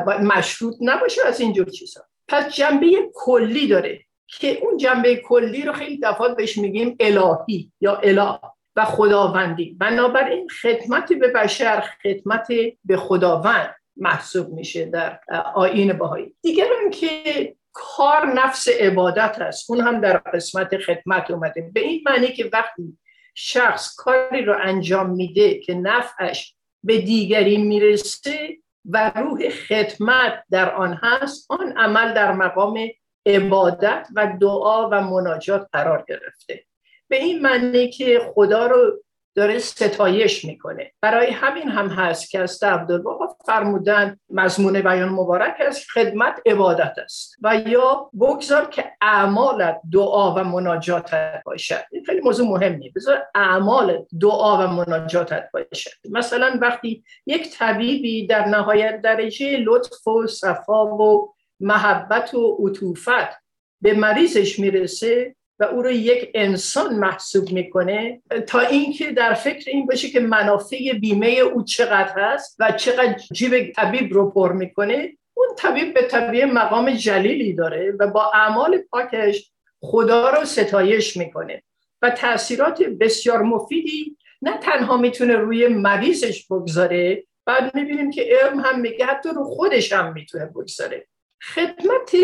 [0.05, 2.01] باید مشروط نباشه از اینجور چیزا.
[2.27, 7.95] پس جنبه کلی داره که اون جنبه کلی رو خیلی دفعات بهش میگیم الهی یا
[7.95, 8.39] اله
[8.75, 9.77] و خداوندی.
[9.79, 12.47] بنابراین خدمت به بشر خدمت
[12.85, 15.19] به خداوند محسوب میشه در
[15.55, 21.71] آین باهایی دیگر که کار نفس عبادت هست اون هم در قسمت خدمت اومده.
[21.73, 22.97] به این معنی که وقتی
[23.35, 30.99] شخص کاری رو انجام میده که نفعش به دیگری می‌رسه و روح خدمت در آن
[31.03, 32.79] هست آن عمل در مقام
[33.25, 36.65] عبادت و دعا و مناجات قرار گرفته.
[37.07, 39.03] به این معنی که خدا رو
[39.35, 40.91] داره ستایش می‌کنه.
[41.01, 47.35] برای همین هم هست که از عبدالبها فرمودن مضمون بیان مبارک است خدمت عبادت است.
[47.41, 51.83] و یا بگذار که اعمالت دعا و مناجاتت باشد.
[51.91, 55.91] این خیلی موضوع مهمیه بذار اعمال دعا و مناجاتت باشد.
[56.11, 63.43] مثلا وقتی یک طبیبی در نهایت درجه لطف و صفا و محبت و عطوفت
[63.81, 69.85] به مریضش می‌رسه و او رو یک انسان محسوب می‌کنه تا اینکه در فکر این
[69.85, 75.17] باشه که منافع بیمه او چقدر هست و چقدر جیب طبیب رو پر می‌کنه.
[75.33, 81.63] اون طبیب به طبیب مقام جلیلی داره و با اعمال پاکش خدا رو ستایش می‌کنه
[82.01, 88.79] و تاثیرات بسیار مفیدی نه تنها می‌تونه روی مریضش بگذاره بعد می‌بینیم که علم هم
[88.79, 91.07] میگه حتی رو خودش هم می‌تونه بگذاره.
[91.41, 92.15] خدمت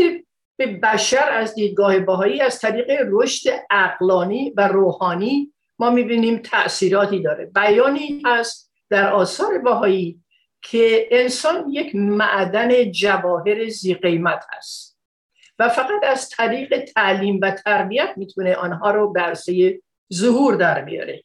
[0.59, 7.45] به بشر از دیدگاه باهایی از طریق رشد اقلانی و روحانی ما می‌بینیم تأثیراتی داره.
[7.45, 10.19] بیانی هست در آثار باهایی
[10.61, 14.97] که انسان یک معدن جواهر زی قیمت هست
[15.59, 19.81] و فقط از طریق تعلیم و تربیت می‌تونه آنها رو برسه
[20.13, 21.23] ظهور در بیاره.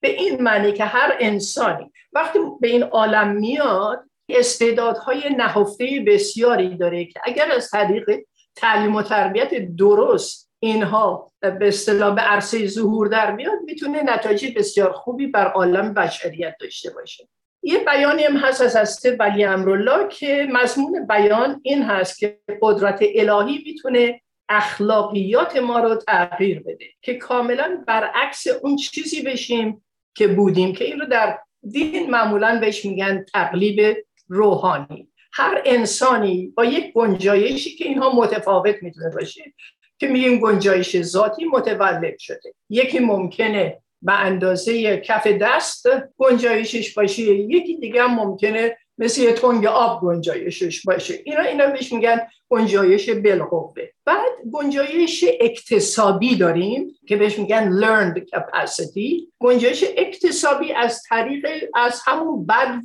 [0.00, 7.04] به این معنی که هر انسانی وقتی به این عالم میاد استعدادهای نهفته بسیاری داره
[7.04, 8.10] که اگر از طریق
[8.56, 14.92] تعلیم و تربیت درست اینها به اصطلاح به عرصه ظهور در میاد می‌تونه نتایج بسیار
[14.92, 17.28] خوبی بر عالم بشریت داشته باشه.
[17.62, 22.98] یه بیانی هم هست از هسته ولی امرالله که مضمون بیان این هست که قدرت
[23.14, 30.72] الهی می‌تونه اخلاقیات ما رو تغییر بده که کاملا برعکس اون چیزی بشیم که بودیم
[30.72, 31.38] که این رو در
[31.70, 33.96] دین معمولا بهش میگن تقلیب
[34.28, 35.08] روحانی.
[35.32, 39.54] هر انسانی با یک گنجایشی که اینها متفاوت می‌تونه باشه
[39.98, 42.54] که میگیم گنجایش ذاتی متولد شده.
[42.70, 45.86] یکی ممکنه به اندازه کف دست
[46.16, 51.20] گنجایشش باشه یکی دیگه هم ممکنه مثل یه تنگ آب گنجایشش باشه.
[51.24, 53.82] اینا اینا بهش میگن گنجایش بالقوه.
[54.04, 59.28] بعد گنجایش اکتسابی داریم که بهش میگن learned capacity.
[59.38, 62.82] گنجایش اکتسابی از طریق از همون بد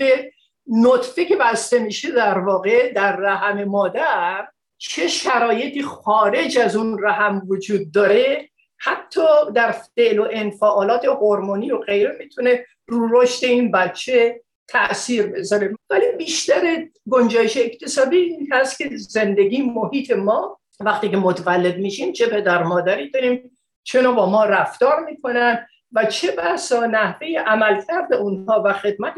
[0.67, 4.47] نطفه که بسته میشه در واقع در رحم مادر
[4.77, 9.21] چه شرایطی خارج از اون رحم وجود داره؟ حتی
[9.55, 15.75] در فعل و انفعالات هورمونی و غیره می‌تونه رو رشد این بچه تاثیر بذاره.
[15.89, 22.27] ولی بیشتر گنجایش اکتسابی این هست که زندگی محیط ما وقتی که متولد میشیم چه
[22.27, 28.73] پدر مادری داریم چه با ما رفتار می‌کنن و چه بسا نحوه عملکرد اونها و
[28.73, 29.13] خدمت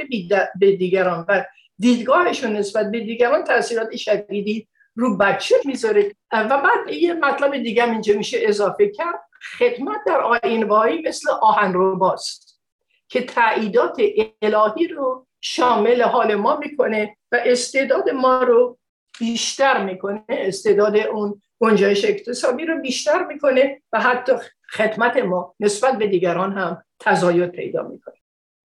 [0.59, 1.45] به دیگران و
[1.79, 6.11] دیدگاهشون نسبت به دیگران تاثیرات شدیدی رو بچه می‌ذاره.
[6.31, 9.19] و بعد یه مطلب دیگه اینجا میشه اضافه کرد.
[9.59, 12.61] خدمت در آین بایی مثل آهن رو باست
[13.07, 14.01] که تعییدات
[14.41, 18.77] الهی رو شامل حال ما می‌کنه و استعداد ما رو
[19.19, 20.23] بیشتر می‌کنه.
[20.29, 24.33] استعداد اون گنجایش اقتصابی رو بیشتر می‌کنه و حتی
[24.73, 28.15] خدمت ما نسبت به دیگران هم تزاید پیدا می‌کنه.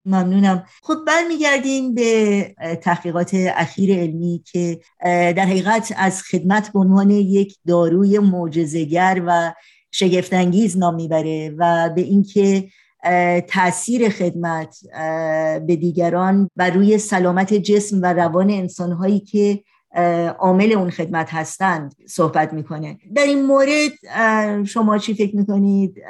[0.04, 0.64] ممنونم.
[0.82, 8.18] خب برمیگردیم به تحقیقات اخیر علمی که در حقیقت از خدمت به عنوان یک داروی
[8.18, 9.52] معجزه‌گر و
[9.90, 12.68] شگفتانگیز نام می‌بره و به اینکه
[13.48, 14.76] تاثیر خدمت
[15.66, 19.62] به دیگران و روی سلامت جسم و روان انسانهایی که
[20.38, 22.98] عامل اون خدمت هستند صحبت می‌کنه.
[23.14, 23.92] در این مورد
[24.64, 26.03] شما چی فکر می‌کنید؟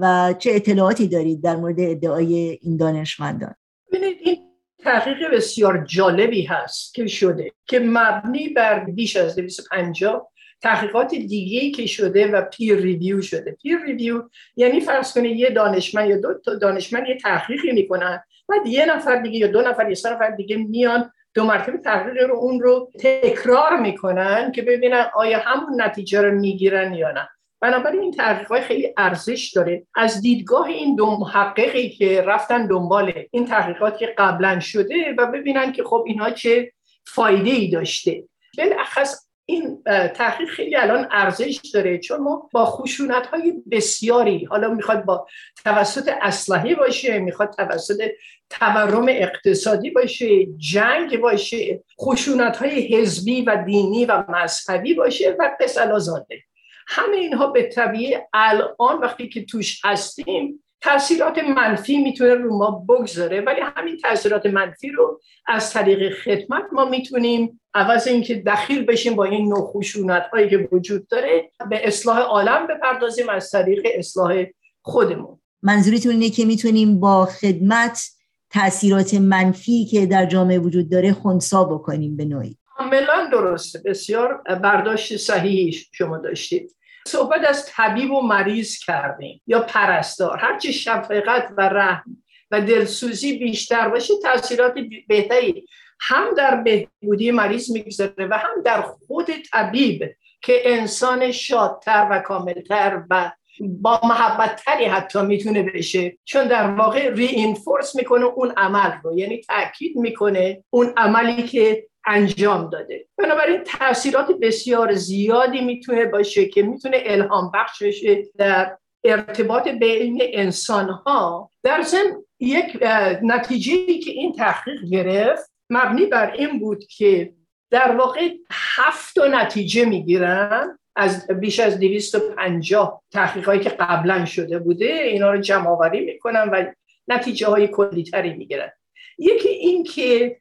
[0.00, 3.54] و چه اطلاعاتی دارید در مورد ادعای این دانشمندان؟
[3.92, 4.38] ببینید این
[4.84, 10.30] تحقیق بسیار جالبی هست که شده که مبنی بر بیش از 250
[10.62, 13.56] تحقیقات دیگه که شده و peer review شده.
[13.62, 14.22] peer review
[14.56, 19.16] یعنی فرض کنید یه دانشمند یا دو تا دانشمند یه تحقیقی می‌کنن بعد یه نفر
[19.16, 22.90] دیگه یا دو نفر یا سه نفر دیگه میان دو مرتبه تحقیق رو اون رو
[23.00, 27.28] تکرار می‌کنن که ببینن آیا همون نتیجه رو می‌گیرن یا نه.
[27.60, 29.86] بنابراین این تحقیقات خیلی ارزش داره.
[29.94, 35.72] از دیدگاه این دو محققی که رفتن دنبال این تحقیقات که قبلا شده و ببینن
[35.72, 36.72] که خب اینها چه
[37.06, 38.24] فایده ای داشته.
[38.58, 39.82] بالاخص این
[40.14, 45.26] تحقیق خیلی الان ارزش داره چون ما با خشونت های بسیاری حالا می‌خواد با
[45.64, 48.10] توسط اسلحه باشه می‌خواد توسط
[48.50, 55.92] تورم اقتصادی باشه جنگ باشه خشونت های حزبی و دینی و مذهبی باشه و پسل
[55.92, 56.42] آزاده.
[56.86, 63.40] همه اینها به طبیعه الان وقتی که توش هستیم تاثیرات منفی می‌تونه رو ما بگذاره
[63.40, 69.24] ولی همین تاثیرات منفی رو از طریق خدمت ما می‌تونیم عوض اینکه دخیل بشیم با
[69.24, 74.44] این نوع خشونت هایی که وجود داره به اصلاح عالم بپردازیم از طریق اصلاح
[74.82, 75.40] خودمون.
[75.62, 78.10] منظورتون اینه که می‌تونیم با خدمت
[78.50, 83.82] تاثیرات منفی که در جامعه وجود داره خونسا بکنیم به نوعی؟ کاملا درسته.
[83.84, 86.76] بسیار برداشت صحیحی شما داشتید.
[87.10, 90.38] صحبت از طبیب و مریض کردیم یا پرستار.
[90.38, 92.16] هرچی شفقت و رحم
[92.50, 94.74] و دلسوزی بیشتر باشه تاثیرات
[95.08, 95.66] بهتری.
[96.00, 103.02] هم در بهبودی مریض می‌گذاره و هم در خود طبیب که انسان شادتر و کاملتر
[103.10, 106.18] و با محبت تری حتی می‌تونه بشه.
[106.24, 109.18] چون در واقع ری اینفورس می‌کنه اون عمل رو.
[109.18, 113.06] یعنی تاکید می‌کنه اون عملی که انجام داده.
[113.16, 120.88] بنابراین تاثیرات بسیار زیادی می‌تونه باشه که می‌تونه الهام بخش بشه در ارتباط بین انسان
[120.88, 122.78] ها در ضمن یک
[123.22, 127.32] نتیجه که این تحقیق گرفت مبنی بر این بود که
[127.70, 134.86] در واقع هفت نتیجه می‌گیرن از بیش از 250 تحقیقاتی که قبلا شده بوده.
[134.86, 136.64] اینا رو جمع آوری می‌کنن و
[137.08, 138.70] نتیجه های کلی تری می‌گیرن.
[139.18, 140.36] یکی این که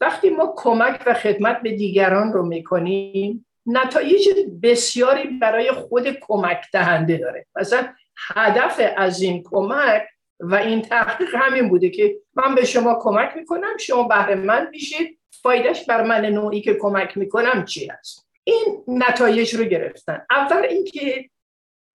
[0.00, 4.28] وقتی ما کمک و خدمت به دیگران رو می‌کنیم نتایج
[4.62, 7.46] بسیاری برای خود کمک دهنده داره.
[7.56, 7.88] مثلا
[8.34, 10.02] هدف از این کمک
[10.40, 15.18] و این تحقیق همین بوده که من به شما کمک می‌کنم شما بهره من میشید.
[15.42, 20.26] فایدهش بر من نوعی که کمک می‌کنم چی هست؟ این نتایج رو گرفتن.
[20.30, 21.30] اول اینکه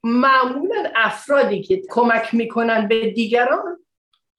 [0.04, 3.86] معمولا افرادی که کمک می‌کنن به دیگران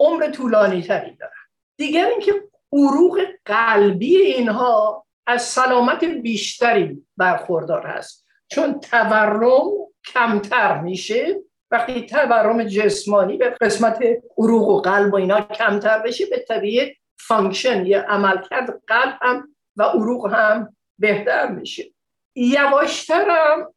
[0.01, 1.33] عمر طولانی تری دارن.
[1.77, 2.33] دیگر اینکه
[2.73, 8.27] عروق قلبی اینها از سلامت بیشتری برخوردار هست.
[8.49, 9.71] چون تورم
[10.15, 11.41] کمتر میشه.
[11.71, 14.03] وقتی تورم جسمانی به قسمت
[14.39, 20.35] عروق و قلب و اینا کمتر بشه بالطبیعه function یا عملکرد قلب هم و عروق
[20.35, 21.85] هم بهتر میشه.
[22.37, 23.75] یواشتر هم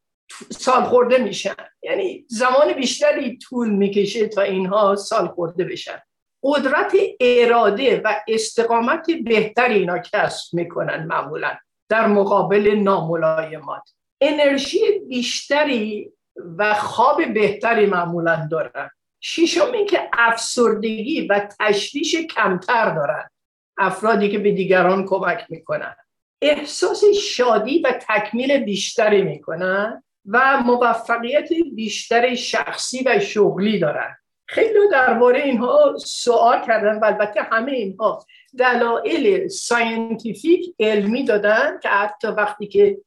[0.49, 1.55] سال خورده میشن.
[1.83, 6.01] یعنی زمان بیشتری طول می‌کشه تا اینها سال خورده بشن.
[6.43, 11.57] قدرت اراده و استقامت بهتری اینا کسب می‌کنن معمولا
[11.89, 13.89] در مقابل ناملایمات.
[14.21, 14.79] انرژی
[15.09, 16.11] بیشتری
[16.57, 18.89] و خواب بهتری معمولا دارن.
[19.37, 23.29] این که افسردگی و تشویش کمتر دارن.
[23.77, 25.95] افرادی که به دیگران کمک می‌کنن.
[26.41, 34.17] احساس شادی و تکمیل بیشتری می‌کنن و موفقیت بیشتر شخصی و شغلی دارن.
[34.53, 38.25] خیلی درباره اینها سوال کردن و البته همه اینها
[38.57, 42.97] دلایل scientific علمی دادن که حتی وقتی که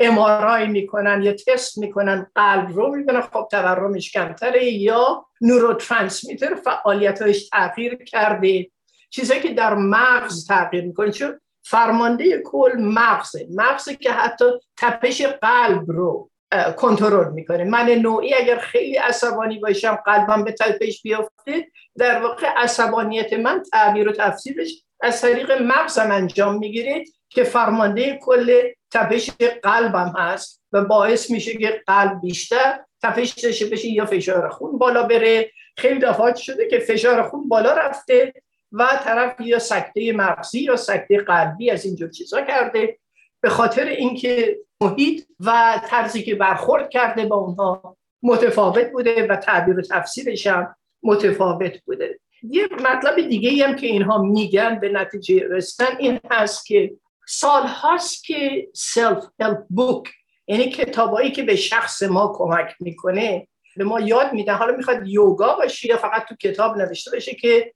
[0.00, 3.20] MRI می‌کنن یا تست می‌کنن قلب رو می‌بینن.
[3.20, 8.70] خب تورمش کمتره یا neurotransmitter فعالیتش تغییر کرده.
[9.10, 11.10] چیزایی که در مغز تغییر می‌کنه.
[11.10, 13.46] چون فرمانده کل مغزه.
[13.54, 14.44] مغزه که حتی
[14.76, 16.30] تپش قلب رو
[16.76, 17.64] کنترل می‌کنه.
[17.64, 21.66] من نوعی اگر خیلی عصبانی باشم قلبم به تپش بیفته
[21.98, 28.62] در واقع عصبانیت من تعبیر و تفسیرش از طریق مغزم انجام می‌گیره که فرمانده کل
[28.90, 29.30] تپش
[29.62, 35.02] قلبم هست و باعث میشه که قلب بیشتر تپش داشته بشه یا فشار خون بالا
[35.02, 35.50] بره.
[35.76, 38.32] خیلی دفعات شده که فشار خون بالا رفته
[38.72, 42.98] و طرف یا سکته مغزی یا سکته قلبی از اینجور چیزا کرده.
[43.40, 49.78] به خاطر اینکه محیط و طرزی که برخورد کرده با اونها متفاوت بوده و تعبیر
[49.78, 52.20] و تفسیرش هم متفاوت بوده.
[52.42, 56.94] یه مطلب دیگه هم که اینها میگن به نتیجه رسیدن این هست که
[57.26, 60.08] سال هاست که سلف هلپ بوک
[60.46, 64.52] یعنی کتابایی که به شخص ما کمک می‌کنه به ما یاد میده.
[64.52, 67.74] حالا می‌خواد یوگا باشه یا فقط تو کتاب نوشته باشه که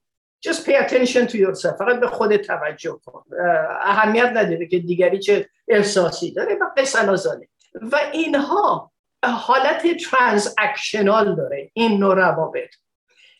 [0.49, 1.78] just pay attention to yourself.
[1.78, 3.22] فقط به خود توجه کن.
[3.80, 6.99] اهمیت نداره که دیگری چه احساسی داره و قصه
[7.93, 8.93] و اینها
[9.24, 12.74] حالت ترانزکشنال داره این نوع روابط.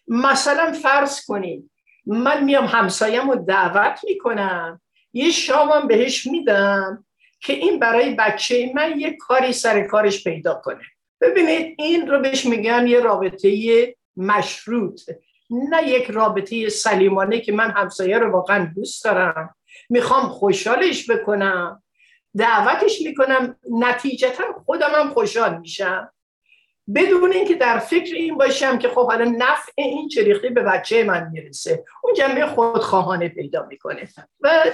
[0.09, 1.71] مثلا فرض کنید
[2.07, 4.81] من میام همسایم رو دعوت می‌کنم
[5.13, 7.05] یه شامم بهش میدم
[7.41, 10.83] که این برای بچه من یه کاری سر کارش پیدا کنه.
[11.21, 15.01] ببینید این رو بهش میگن یه رابطه مشروط.
[15.53, 19.57] نه یک رابطه سلیمانه که من همسایه رو واقعا دوست دارم.
[19.91, 21.83] می‌خوام خوشحالش بکنم.
[22.37, 23.57] دعوتش می‌کنم.
[23.71, 26.13] نتیجتا خودم هم خوشحال میشم.
[26.95, 31.29] بدون اینکه در فکر این باشم که خب حالا نفع این چریختی به بچه من
[31.33, 31.85] می‌رسه.
[32.03, 34.09] اون جنبه خودخواهانه پیدا می‌کنه.
[34.41, 34.65] و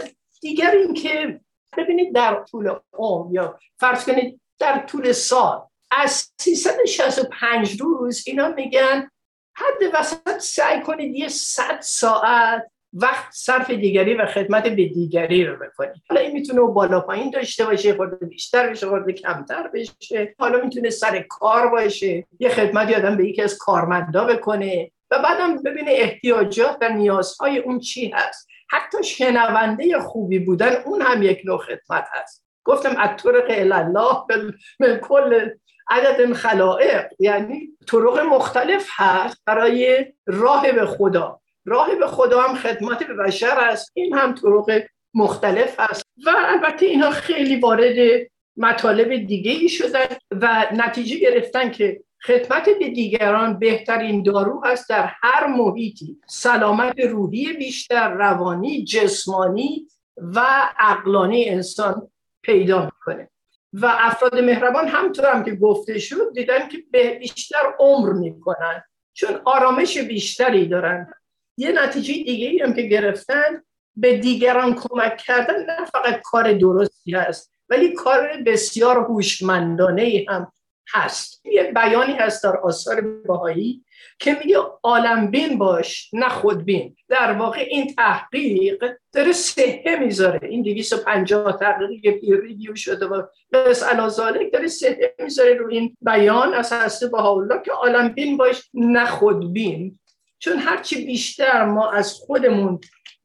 [0.40, 1.40] دیگر اینکه
[1.78, 9.10] ببینید در طول عمر یا فرض کنید در طول سال از 365 روز اینا میگن
[9.58, 15.56] حد وسط سعی کنید یه 100 ساعت وقت صرف دیگری و خدمت به دیگری رو
[15.56, 16.02] بکنید.
[16.08, 20.34] حالا این می‌تونه بالا پایین داشته باشه خورده بیشتر بشه خورده کمتر بشه.
[20.38, 22.26] حالا می‌تونه سر کار باشه.
[22.40, 27.80] یه خدمتی آدم به یکی از کارمندا بکنه و بعدم ببینه احتیاجات و نیازهای اون
[27.80, 28.48] چی هست.
[28.70, 32.44] حتی شنونده خوبی بودن اون هم یک نوع خدمت هست.
[32.64, 35.50] گفتم از طرق الله به کل
[35.90, 41.40] عدد خلائق یعنی طرق مختلف هست برای راه به خدا.
[41.64, 43.92] راه به خدا هم خدمت به بشر است.
[43.94, 44.82] این هم طرق
[45.14, 48.26] مختلف هست و البته اینها خیلی وارد
[48.56, 55.12] مطالب دیگه ای شدن و نتیجه گرفتن که خدمت به دیگران بهترین دارو هست در
[55.22, 56.20] هر محیطی.
[56.26, 60.40] سلامت روحی بیشتر روانی جسمانی و
[60.78, 62.08] عقلانی انسان
[62.42, 63.30] پیدا می‌کنه.
[63.72, 66.78] و افراد مهربان همطور هم که گفته شد دیدن که
[67.18, 71.12] بیشتر عمر می‌کنن چون آرامش بیشتری دارن.
[71.56, 73.62] یه نتیجه دیگه هم که گرفتن
[73.96, 80.52] به دیگران کمک کردن نه فقط کار درستی هست ولی کار بسیار هوشمندانه هم
[80.94, 81.46] هست.
[81.46, 83.84] یه بیانی هست در آثار باهایی
[84.18, 90.48] که میگه عالم بین باش نه خودبین در واقع این تحقیق داره سهه می‌ذاره.
[90.48, 93.22] این 250 تحقیقی که پیر ریویو شده و
[93.52, 98.70] بس الازالک داره سهه می‌ذاره رو این بیان از هسته الله که عالم بین باش
[98.74, 99.98] نه خودبین
[100.38, 102.80] چون هرچی بیشتر ما از خودمون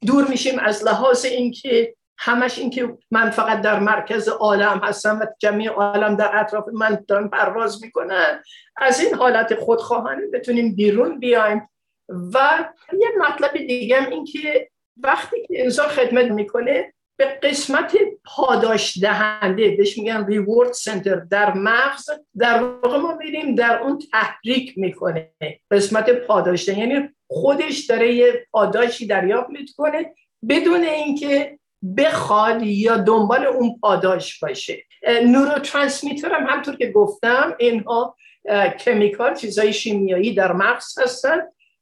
[0.06, 5.66] دور میشیم از لحاظ اینکه همش اینکه من فقط در مرکز عالم هستم و جمعی
[5.66, 8.42] عالم در اطراف من دارن پرواز می‌کنن.
[8.76, 11.68] از این حالت خودخواهانه بتونیم بیرون بیایم.
[12.08, 18.98] و یه مطلب دیگه هم این که وقتی که انسان خدمت می‌کنه به قسمت پاداش
[18.98, 25.30] دهنده بهش میگن ریورد سنتر در مغز در واقع ما میریم در اون تحریک می‌کنه.
[25.70, 30.14] قسمت پاداش یعنی خودش داره یه پاداشی دریافت می‌کنه
[30.48, 31.58] بدون اینکه
[31.96, 34.84] بخواد یا دنبال اون پاداش باشه.
[35.24, 38.16] نورو ترانسمیتر هم همطور که گفتم اینها
[38.80, 41.38] کمیکال چیزای شیمیایی در مغز هستن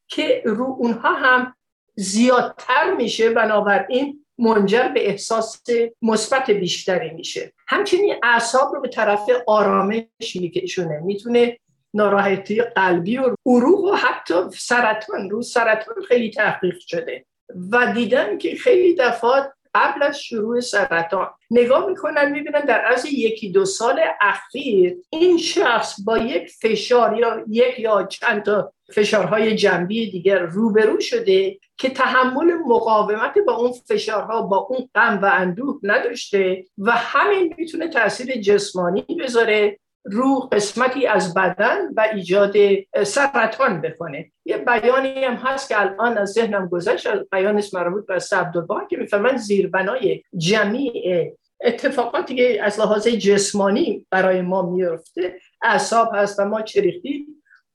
[0.08, 1.54] که رو اونها هم
[1.96, 5.62] زیادتر میشه بنابراین منجر به احساس
[6.02, 7.52] مثبت بیشتری میشه.
[7.68, 11.58] همچنین اعصاب رو به طرف آرامش میکشونه می‌تونه
[11.94, 17.24] ناراحتی قلبی و عروق و حتی سرطان رو سرطان خیلی تحقیق شده.
[17.70, 21.28] و دیدن که خیلی دفعات قبل از شروع سرطان.
[21.50, 27.44] نگاه می‌کنن می‌بینن در از یکی دو سال اخیر این شخص با یک فشار یا
[27.48, 34.42] یک یا چند تا فشارهای جنبی دیگر روبرو شده که تحمل مقاومت با اون فشارها
[34.42, 41.34] با اون غم و اندوه نداشته و همین می‌تونه تاثیر جسمانی بذاره رو قسمتی از
[41.34, 42.54] بدن و ایجاد
[43.02, 44.32] سرطان بکنه.
[44.44, 48.96] یه بیانی هم هست که الان از ذهنم گذشت بیان اسم مربوط به عبدالبها که
[48.96, 51.32] می‌فهمن زیربنای جمیع
[51.64, 57.26] اتفاقاتی که از لحاظ جسمانی برای ما میفته اعصاب هست و ما چریختی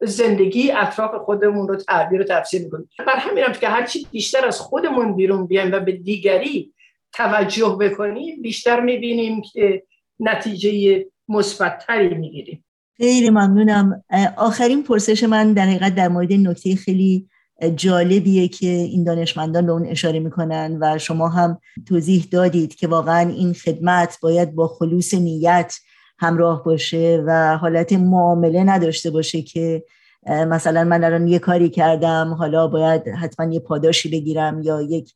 [0.01, 2.89] زندگی اطراف خودمون رو تعبیر و تفسیر می‌کنیم.
[3.07, 6.73] بر همین هم که هرچی بیشتر از خودمون بیرون بیایم و به دیگری
[7.13, 9.83] توجه بکنیم بیشتر می‌بینیم که
[10.19, 12.63] نتیجه مثبتتری می‌گیریم.
[12.97, 14.03] خیلی ممنونم.
[14.37, 17.29] آخرین پرسش من در حقیقت در مورد نکته خیلی
[17.75, 23.29] جالبیه که این دانشمندان به اون اشاره می‌کنن و شما هم توضیح دادید که واقعا
[23.29, 25.73] این خدمت باید با خلوص نیت
[26.19, 29.83] همراه باشه و حالت معامله نداشته باشه که
[30.29, 35.13] مثلا من الان یه کاری کردم حالا باید حتما یه پاداشی بگیرم یا یک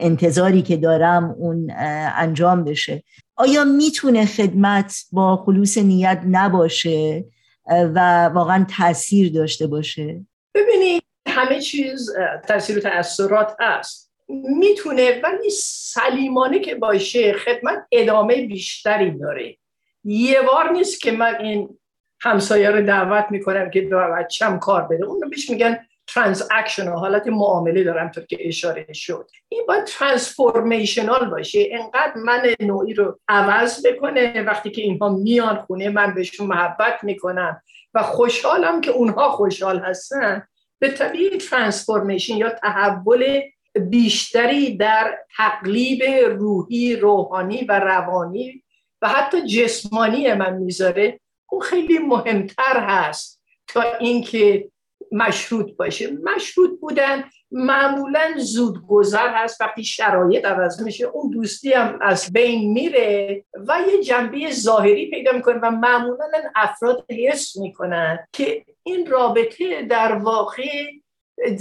[0.00, 1.70] انتظاری که دارم اون
[2.16, 3.02] انجام بشه.
[3.36, 7.24] آیا می‌تونه خدمت با خلوص نیت نباشه
[7.70, 12.10] و واقعا تاثیر داشته باشه؟ ببینید همه چیز
[12.48, 14.12] تاثیر و تاثیرات هست
[14.58, 19.56] می‌تونه ولی سلیمانه که باشه خدمت ادامه بیشتری داره.
[20.04, 21.78] یه بار نیست که من این
[22.20, 25.04] همسایه رو دعوت می‌کنم که دو بچم کار بده.
[25.04, 29.30] اون رو بیش میگن ترانزکشن حالت معامله دارم تا که اشاره شد.
[29.48, 31.68] این باید ترانسفورمیشنال باشه.
[31.72, 34.42] انقدر من نوعی رو عوض بکنه.
[34.42, 37.62] وقتی که اینها میان خونه من بهشون محبت می‌کنم
[37.94, 40.46] و خوشحالم که اونها خوشحال هستن
[40.78, 43.40] به طبیعی ترانسفورمیشن یا تحول
[43.80, 48.62] بیشتری در تقلیب روحی روحانی و روانی
[49.02, 51.20] و حتی جسمانی من می‌ذاره.
[51.50, 54.68] اون خیلی مهمتر هست تا اینکه
[55.12, 56.18] مشروط باشه.
[56.24, 59.60] مشروط بودن معمولا زود گذر هست.
[59.60, 65.32] وقتی شرایط عوض میشه اون دوستی هم از بین میره و یه جنبه ظاهری پیدا
[65.32, 70.68] می‌کنه و معمولا افراد حس می‌کنن که این رابطه در واقع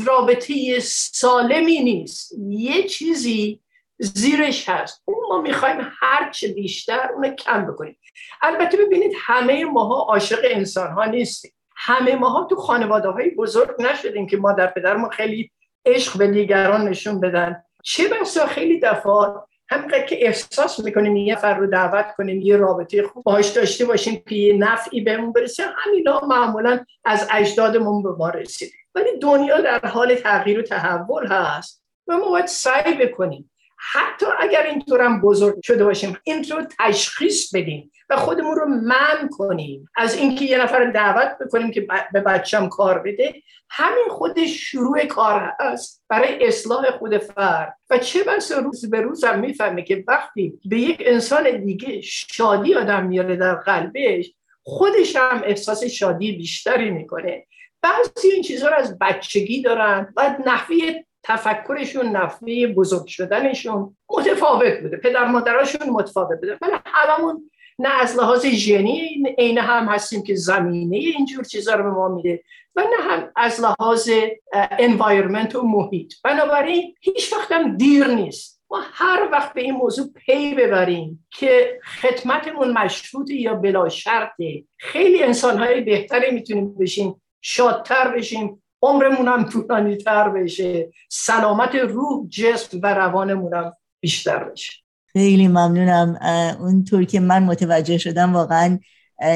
[0.05, 2.31] رابطه سالمی نیست.
[2.49, 3.61] یه چیزی
[3.97, 5.01] زیرش هست.
[5.05, 7.97] اون ما می‌خوایم هر چه بیشتر اون کم بکنیم.
[8.41, 11.51] البته ببینید همه ماها عاشق انسان ها نیستیم.
[11.75, 15.51] همه ماها تو خانواده های بزرگ نشدیم که مادر پدرمون خیلی
[15.85, 17.63] عشق به دیگران نشون بدن.
[17.83, 23.03] چه بسا خیلی دفعات همینقدر که احساس می‌کنیم یه فر رو دعوت کنیم یه رابطه
[23.03, 28.71] خوب باهاش داشته باشیم که نفعی بهمون برسه همینا معمولا از اجدادمون به ما رسیده.
[28.95, 33.51] ولی دنیا در حال تغییر و تحول هست و ما باید سعی بکنیم.
[33.77, 37.91] حتی اگر اینطورم بزرگ شده باشیم این رو تشخیص بدیم.
[38.09, 39.89] و خودمون رو من کنیم.
[39.95, 43.33] از اینکه یه نفر دعوت بکنیم که به بچم کار بده
[43.69, 47.77] همین خودش شروع کار هست برای اصلاح خود فرد.
[47.89, 52.75] و چه بس روز به روز هم می‌فهمه که وقتی به یک انسان دیگه شادی
[52.75, 54.33] آدم میاره در قلبش
[54.63, 57.45] خودش هم احساس شادی بیشتری می‌کنه.
[57.81, 60.75] بعضی این چیزها رو از بچگی دارن و نحوه
[61.23, 64.97] تفکرشون نحوه بزرگ شدنشون متفاوت بوده.
[64.97, 66.57] پدر مادراشون متفاوت بوده.
[66.61, 71.89] ولی هممون نه از لحاظ ژنی عین هم هستیم که زمینه اینجور چیزا رو به
[71.89, 72.43] ما میده
[72.75, 74.09] و نه هم از لحاظ
[74.53, 76.13] انوایرمنت و محیط.
[76.23, 78.61] بنابراین هیچ وقت هم دیر نیست.
[78.71, 84.63] ما هر وقت به این موضوع پی ببریم که خدمتمون مشروط یا بلا شرطه.
[84.77, 92.79] خیلی انسانهای بهتری می‌تونیم بشیم شادتر بشیم عمرمون هم طولانی تر بشه سلامت روح جسم
[92.83, 94.84] و روانمون هم بیشتر بشه.
[95.15, 96.17] خیلی ممنونم.
[96.59, 98.79] اونطور که من متوجه شدم واقعا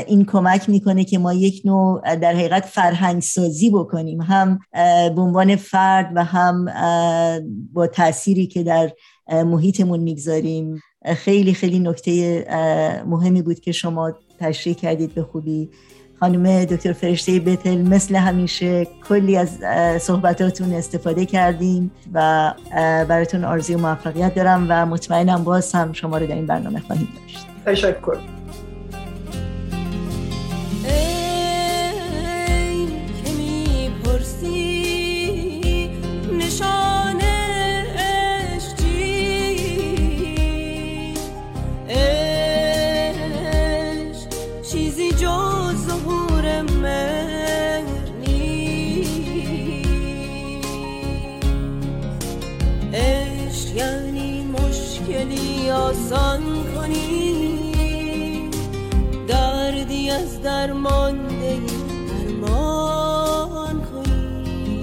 [0.08, 4.22] این کمک می‌کنه که ما یک نوع در حقیقت فرهنگ سازی بکنیم.
[4.22, 4.60] هم
[5.16, 6.66] به عنوان فرد و هم
[7.74, 8.92] با تأثیری که در
[9.32, 10.80] محیطمون می‌گذاریم.
[11.06, 12.46] خیلی خیلی نکته
[13.08, 15.70] مهمی بود که شما تشریح کردید به خوبی.
[16.20, 19.50] خانم دکتر فرشته بتل مثل همیشه کلی از
[20.02, 22.54] صحبتاتون استفاده کردیم و
[23.10, 27.46] براتون آرزوی موفقیت دارم و مطمئنم باز هم شما رو در این برنامه خواهیم داشت.
[27.66, 28.18] تشکر.
[55.90, 56.44] آسان
[56.76, 58.50] کنی.
[59.28, 61.60] دردی از درمانده
[62.08, 64.82] درمان کنی.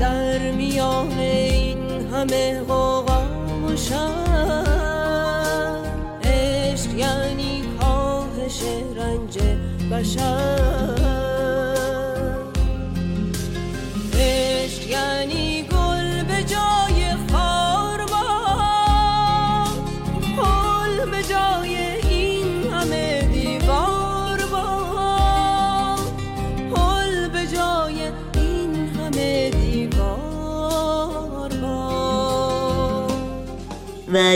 [0.00, 1.78] در میان این
[2.12, 3.22] همه غوغا
[3.66, 3.76] و
[6.24, 8.62] عشق یعنی کاهش
[8.96, 9.38] رنج
[9.92, 10.99] بشر.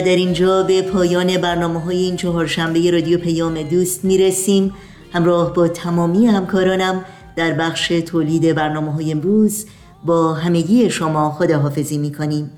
[0.04, 4.72] در اینجا به پایان برنامه های این چهارشنبه رادیو پیام دوست می‌رسیم.
[5.12, 7.04] همراه با تمامی همکارانم
[7.36, 9.66] در بخش تولید برنامه های امروز
[10.04, 12.50] با همگی شما خداحافظی می‌کنیم.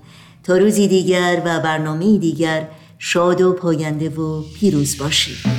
[0.44, 2.68] تا روزی دیگر و برنامه دیگر
[2.98, 5.55] شاد و پاینده و پیروز باشید.